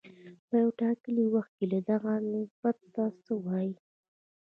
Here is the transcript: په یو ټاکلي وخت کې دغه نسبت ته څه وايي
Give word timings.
په 0.47 0.53
یو 0.61 0.69
ټاکلي 0.81 1.25
وخت 1.35 1.51
کې 1.57 1.65
دغه 1.91 2.13
نسبت 2.33 2.77
ته 2.93 3.03
څه 3.23 3.33
وايي 3.43 3.73